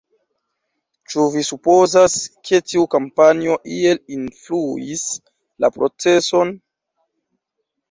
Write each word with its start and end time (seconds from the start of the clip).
Ĉu 1.11 1.25
vi 1.35 1.43
supozas, 1.49 2.15
ke 2.47 2.61
tiu 2.71 2.87
kampanjo 2.95 3.59
iel 3.77 4.01
influis 4.17 5.07
la 5.67 5.73
proceson? 5.79 6.57